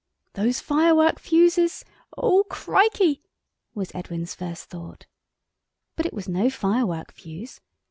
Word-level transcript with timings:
"Those 0.33 0.59
firework 0.59 1.19
fusees, 1.19 1.85
O 2.17 2.43
Crikey!" 2.49 3.21
was 3.75 3.91
Edwin's 3.93 4.33
first 4.33 4.63
thought. 4.63 5.05
But 5.95 6.07
it 6.07 6.13
was 6.15 6.27
no 6.27 6.49
firework 6.49 7.13
fusee. 7.13 7.59